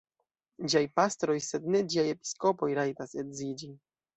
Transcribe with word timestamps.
Ĝiaj 0.73 0.81
pastroj, 0.99 1.35
sed 1.49 1.69
ne 1.75 1.83
ĝiaj 1.95 2.07
episkopoj, 2.17 2.71
rajtas 2.81 3.15
edziĝi. 3.25 3.75